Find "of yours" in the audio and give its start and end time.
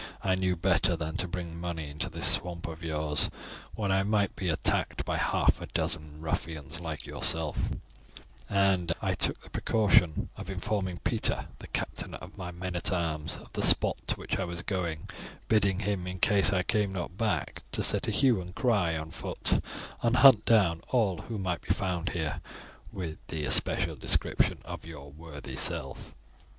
2.67-3.29